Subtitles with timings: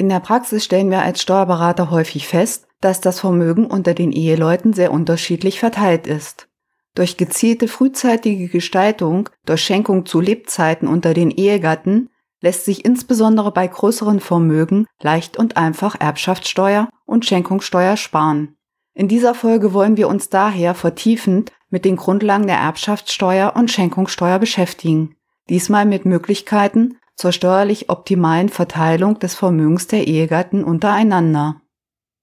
[0.00, 4.72] In der Praxis stellen wir als Steuerberater häufig fest, dass das Vermögen unter den Eheleuten
[4.72, 6.48] sehr unterschiedlich verteilt ist.
[6.94, 12.08] Durch gezielte frühzeitige Gestaltung, durch Schenkung zu Lebzeiten unter den Ehegatten
[12.40, 18.56] lässt sich insbesondere bei größeren Vermögen leicht und einfach Erbschaftssteuer und Schenkungssteuer sparen.
[18.94, 24.38] In dieser Folge wollen wir uns daher vertiefend mit den Grundlagen der Erbschaftssteuer und Schenkungssteuer
[24.38, 25.16] beschäftigen.
[25.50, 31.60] Diesmal mit Möglichkeiten zur steuerlich optimalen Verteilung des Vermögens der Ehegatten untereinander.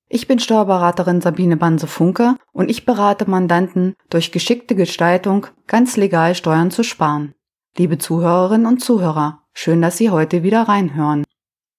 [0.10, 6.72] Ich bin Steuerberaterin Sabine Banse-Funke und ich berate Mandanten durch geschickte Gestaltung ganz legal Steuern
[6.72, 7.36] zu sparen.
[7.78, 11.24] Liebe Zuhörerinnen und Zuhörer, schön, dass Sie heute wieder reinhören.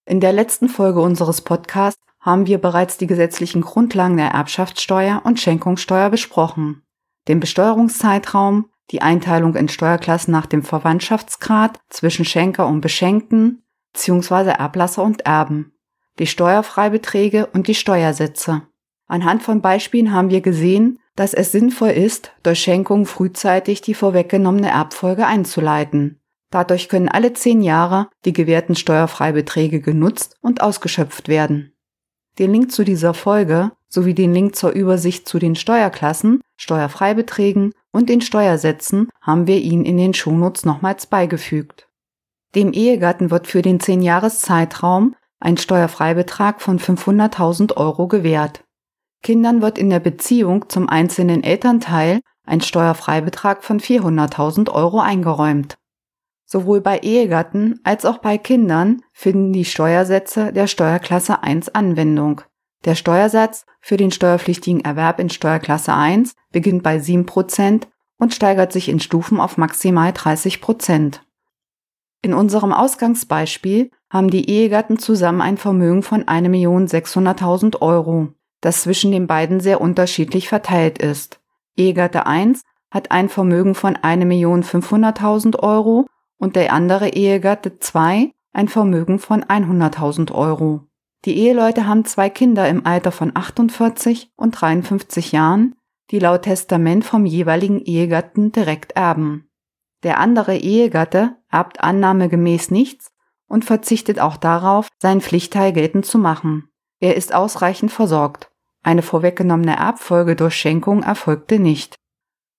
[0.07, 5.41] In der letzten Folge unseres Podcasts haben wir bereits die gesetzlichen Grundlagen der Erbschaftssteuer und
[5.41, 6.83] Schenkungssteuer besprochen,
[7.27, 14.51] den Besteuerungszeitraum, die Einteilung in Steuerklassen nach dem Verwandtschaftsgrad zwischen Schenker und Beschenkten bzw.
[14.51, 15.73] Erblasser und Erben
[16.19, 18.63] die Steuerfreibeträge und die Steuersätze.
[19.07, 24.69] Anhand von Beispielen haben wir gesehen, dass es sinnvoll ist, durch Schenkung frühzeitig die vorweggenommene
[24.69, 26.21] Erbfolge einzuleiten.
[26.51, 31.75] Dadurch können alle zehn Jahre die gewährten Steuerfreibeträge genutzt und ausgeschöpft werden.
[32.39, 38.09] Den Link zu dieser Folge sowie den Link zur Übersicht zu den Steuerklassen, Steuerfreibeträgen und
[38.09, 41.89] den Steuersätzen haben wir Ihnen in den Shownotes nochmals beigefügt.
[42.55, 48.65] Dem Ehegatten wird für den 10-Jahres-Zeitraum ein Steuerfreibetrag von 500.000 Euro gewährt.
[49.23, 55.77] Kindern wird in der Beziehung zum einzelnen Elternteil ein Steuerfreibetrag von 400.000 Euro eingeräumt.
[56.47, 62.41] Sowohl bei Ehegatten als auch bei Kindern finden die Steuersätze der Steuerklasse 1 Anwendung.
[62.85, 67.87] Der Steuersatz für den steuerpflichtigen Erwerb in Steuerklasse 1 beginnt bei 7%
[68.19, 71.21] und steigert sich in Stufen auf maximal 30%.
[72.23, 78.29] In unserem Ausgangsbeispiel haben die Ehegatten zusammen ein Vermögen von 1.600.000 Euro,
[78.61, 81.41] das zwischen den beiden sehr unterschiedlich verteilt ist.
[81.77, 86.07] Ehegatte 1 hat ein Vermögen von 1.500.000 Euro
[86.39, 90.81] und der andere Ehegatte 2 ein Vermögen von 100.000 Euro.
[91.25, 95.75] Die Eheleute haben zwei Kinder im Alter von 48 und 53 Jahren,
[96.11, 99.49] die laut Testament vom jeweiligen Ehegatten direkt erben.
[100.05, 103.13] Der andere Ehegatte erbt annahmegemäß nichts
[103.49, 106.69] und verzichtet auch darauf, seinen Pflichtteil geltend zu machen.
[107.01, 108.51] Er ist ausreichend versorgt.
[108.83, 111.97] Eine vorweggenommene Erbfolge durch Schenkung erfolgte nicht.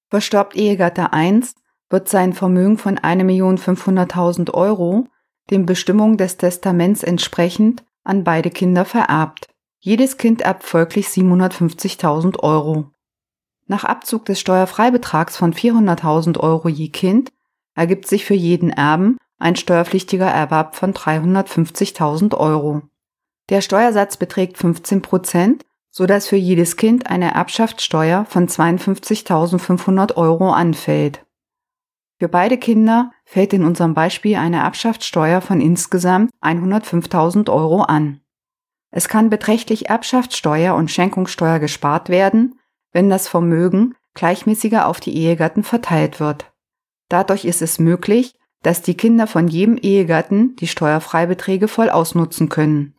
[0.10, 1.56] Verstorbt Ehegatte 1,
[1.90, 5.08] wird sein Vermögen von 1.500.000 Euro
[5.50, 9.48] den Bestimmungen des Testaments entsprechend an beide Kinder vererbt.
[9.80, 12.92] Jedes Kind erbt folglich 750.000 Euro.
[13.68, 17.32] Nach Abzug des Steuerfreibetrags von 400.000 Euro je Kind
[17.76, 22.82] ergibt sich für jeden Erben ein steuerpflichtiger Erwerb von 350.000 Euro.
[23.50, 31.26] Der Steuersatz beträgt 15 Prozent, sodass für jedes Kind eine Erbschaftssteuer von 52.500 Euro anfällt.
[32.20, 38.20] Für beide Kinder fällt in unserem Beispiel eine Erbschaftssteuer von insgesamt 105.000 Euro an.
[38.92, 42.60] Es kann beträchtlich Erbschaftssteuer und Schenkungssteuer gespart werden,
[42.92, 46.52] wenn das Vermögen gleichmäßiger auf die Ehegatten verteilt wird.
[47.08, 52.96] Dadurch ist es möglich, dass die Kinder von jedem Ehegatten die Steuerfreibeträge voll ausnutzen können.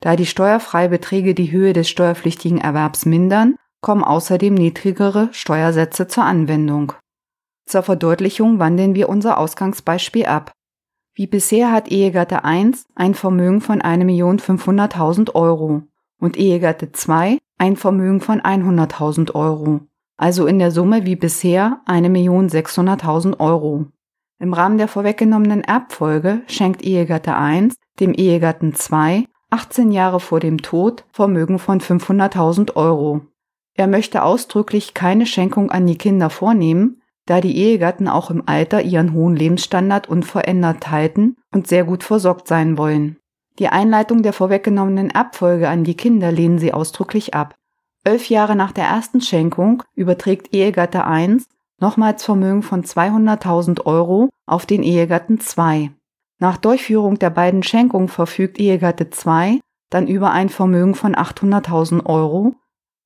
[0.00, 6.92] Da die Steuerfreibeträge die Höhe des steuerpflichtigen Erwerbs mindern, kommen außerdem niedrigere Steuersätze zur Anwendung.
[7.66, 10.52] Zur Verdeutlichung wandeln wir unser Ausgangsbeispiel ab.
[11.14, 15.82] Wie bisher hat Ehegatte 1 ein Vermögen von 1.500.000 Euro
[16.18, 19.80] und Ehegatte 2 ein Vermögen von 100.000 Euro,
[20.16, 23.86] also in der Summe wie bisher 1.600.000 Euro.
[24.40, 30.58] Im Rahmen der vorweggenommenen Erbfolge schenkt Ehegatte 1 dem Ehegatten 2 18 Jahre vor dem
[30.58, 33.20] Tod Vermögen von 500.000 Euro.
[33.74, 38.82] Er möchte ausdrücklich keine Schenkung an die Kinder vornehmen, da die Ehegatten auch im Alter
[38.82, 43.18] ihren hohen Lebensstandard unverändert halten und sehr gut versorgt sein wollen.
[43.58, 47.54] Die Einleitung der vorweggenommenen Erbfolge an die Kinder lehnen sie ausdrücklich ab.
[48.02, 51.48] Elf Jahre nach der ersten Schenkung überträgt Ehegatte 1
[51.80, 55.90] nochmals Vermögen von 200.000 Euro auf den Ehegatten 2.
[56.40, 59.60] Nach Durchführung der beiden Schenkungen verfügt Ehegatte 2
[59.94, 62.56] dann über ein Vermögen von 800.000 Euro.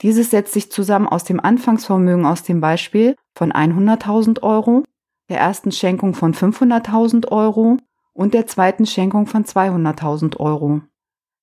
[0.02, 4.84] Dieses setzt sich zusammen aus dem Anfangsvermögen aus dem Beispiel von 100.000 Euro,
[5.28, 7.78] der ersten Schenkung von 500.000 Euro
[8.12, 10.82] und der zweiten Schenkung von 200.000 Euro.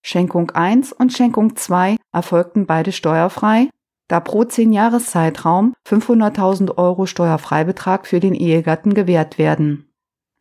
[0.01, 3.69] Schenkung 1 und Schenkung 2 erfolgten beide steuerfrei
[4.07, 9.89] da pro 10-Jahres-Zeitraum 500.000 Euro Steuerfreibetrag für den Ehegatten gewährt werden.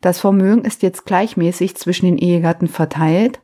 [0.00, 3.40] Das Vermögen ist jetzt gleichmäßig zwischen den Ehegatten verteilt.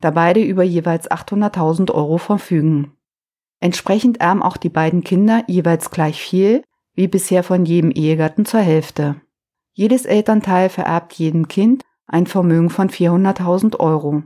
[0.00, 2.92] da beide über jeweils 800.000 Euro verfügen.
[3.64, 6.62] Entsprechend erben auch die beiden Kinder jeweils gleich viel,
[6.92, 9.22] wie bisher von jedem Ehegatten zur Hälfte.
[9.72, 14.24] Jedes Elternteil vererbt jedem Kind ein Vermögen von 400.000 Euro.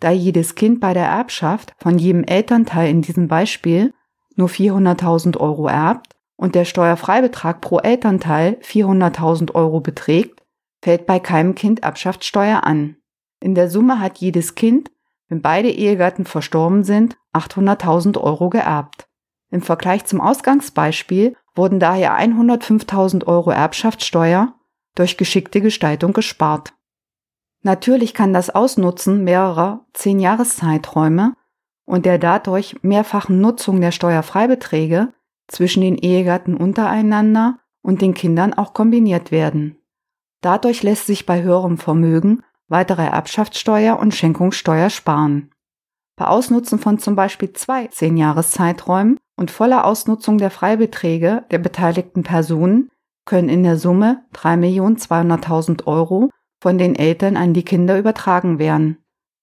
[0.00, 3.94] Da jedes Kind bei der Erbschaft von jedem Elternteil in diesem Beispiel
[4.34, 10.42] nur 400.000 Euro erbt und der Steuerfreibetrag pro Elternteil 400.000 Euro beträgt,
[10.82, 12.96] fällt bei keinem Kind Erbschaftssteuer an.
[13.40, 14.90] In der Summe hat jedes Kind,
[15.28, 19.08] wenn beide Ehegatten verstorben sind, 800.000 Euro geerbt.
[19.50, 24.54] Im Vergleich zum Ausgangsbeispiel wurden daher 105.000 Euro Erbschaftssteuer
[24.94, 26.74] durch geschickte Gestaltung gespart.
[27.62, 31.34] Natürlich kann das Ausnutzen mehrerer Zehn-Jahreszeiträume
[31.84, 35.12] und der dadurch mehrfachen Nutzung der Steuerfreibeträge
[35.48, 39.78] zwischen den Ehegatten untereinander und den Kindern auch kombiniert werden.
[40.40, 45.50] Dadurch lässt sich bei höherem Vermögen weitere Erbschaftssteuer und Schenkungssteuer sparen.
[46.16, 52.90] Bei Ausnutzen von zum Beispiel zwei Zehn-Jahreszeiträumen und voller Ausnutzung der Freibeträge der beteiligten Personen
[53.26, 56.30] können in der Summe 3.200.000 Euro
[56.60, 58.98] von den Eltern an die Kinder übertragen werden.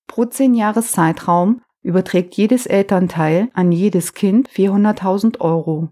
[0.08, 5.90] Pro zehn Jahreszeitraum überträgt jedes Elternteil an jedes Kind 400.000 Euro.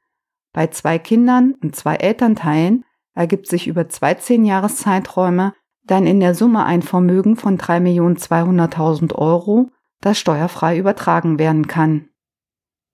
[0.54, 5.54] Bei zwei Kindern und zwei Elternteilen ergibt sich über zwei zehn Jahreszeiträume
[5.91, 12.07] dann in der Summe ein Vermögen von 3.200.000 Euro, das steuerfrei übertragen werden kann.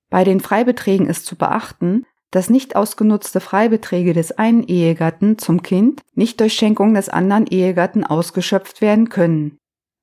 [0.10, 6.02] Bei den Freibeträgen ist zu beachten, dass nicht ausgenutzte Freibeträge des einen Ehegatten zum Kind
[6.16, 9.58] nicht durch Schenkung des anderen Ehegatten ausgeschöpft werden können.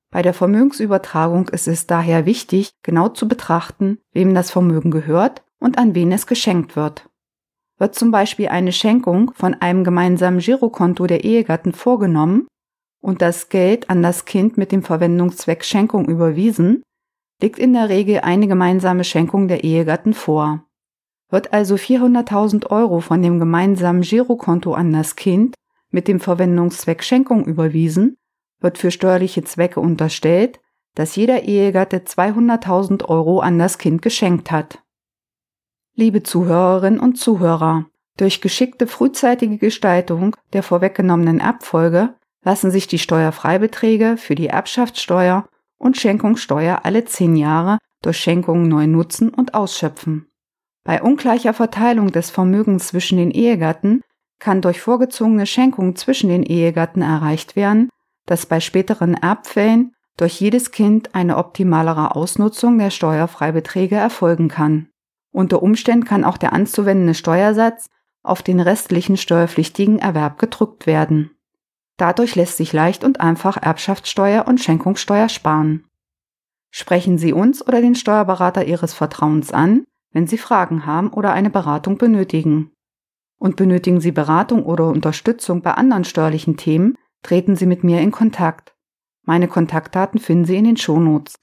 [0.09, 5.77] Bei der Vermögensübertragung ist es daher wichtig, genau zu betrachten, wem das Vermögen gehört und
[5.77, 7.09] an wen es geschenkt wird.
[7.77, 12.47] Wird zum Beispiel eine Schenkung von einem gemeinsamen Girokonto der Ehegatten vorgenommen
[13.05, 16.81] und das Geld an das Kind mit dem Verwendungszweck Schenkung überwiesen,
[17.39, 20.65] liegt in der Regel eine gemeinsame Schenkung der Ehegatten vor.
[21.29, 25.53] Wird also 400.000 Euro von dem gemeinsamen Girokonto an das Kind
[25.91, 28.17] mit dem Verwendungszweck Schenkung überwiesen,
[28.59, 30.59] wird für steuerliche Zwecke unterstellt,
[30.95, 34.81] dass jeder Ehegatte 200.000 Euro an das Kind geschenkt hat.
[35.93, 37.85] Liebe Zuhörerinnen und Zuhörer,
[38.17, 45.97] durch geschickte frühzeitige Gestaltung der vorweggenommenen Erbfolge lassen sich die Steuerfreibeträge für die Erbschaftssteuer und
[45.97, 50.27] Schenkungssteuer alle zehn Jahre durch Schenkungen neu nutzen und ausschöpfen.
[50.85, 54.01] Bei ungleicher Verteilung des Vermögens zwischen den Ehegatten
[54.39, 57.89] kann durch vorgezogene Schenkungen zwischen den Ehegatten erreicht werden,
[58.27, 64.89] dass bei späteren Erbfällen durch jedes Kind eine optimalere Ausnutzung der Steuerfreibeträge erfolgen kann.
[65.31, 67.87] Unter Umständen kann auch der anzuwendende Steuersatz
[68.23, 71.34] auf den restlichen steuerpflichtigen Erwerb gedrückt werden.
[71.97, 75.85] Dadurch lässt sich leicht und einfach Erbschaftssteuer und Schenkungssteuer sparen.
[76.71, 81.49] Sprechen Sie uns oder den Steuerberater Ihres Vertrauens an, wenn Sie Fragen haben oder eine
[81.49, 82.71] Beratung benötigen.
[83.37, 88.11] Und benötigen Sie Beratung oder Unterstützung bei anderen steuerlichen Themen, treten Sie mit mir in
[88.11, 88.75] Kontakt.
[89.23, 91.35] Meine Kontaktdaten finden Sie in den Shownotes.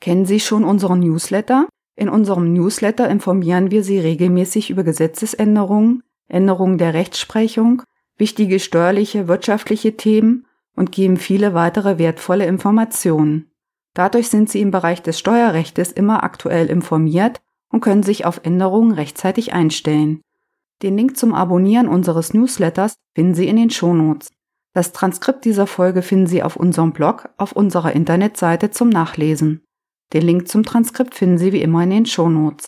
[0.00, 1.68] Kennen Sie schon unseren Newsletter?
[1.96, 7.82] In unserem Newsletter informieren wir Sie regelmäßig über Gesetzesänderungen, Änderungen der Rechtsprechung,
[8.16, 10.46] wichtige steuerliche, wirtschaftliche Themen
[10.76, 13.50] und geben viele weitere wertvolle Informationen.
[13.94, 17.40] Dadurch sind Sie im Bereich des Steuerrechtes immer aktuell informiert
[17.70, 20.20] und können sich auf Änderungen rechtzeitig einstellen.
[20.82, 24.30] Den Link zum Abonnieren unseres Newsletters finden Sie in den Shownotes.
[24.72, 29.64] Das Transkript dieser Folge finden Sie auf unserem Blog auf unserer Internetseite zum Nachlesen.
[30.12, 32.66] Den Link zum Transkript finden Sie wie immer in den Shownotes.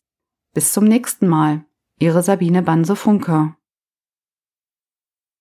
[0.54, 1.64] Bis zum nächsten Mal.
[1.98, 3.56] Ihre Sabine Banse-Funker.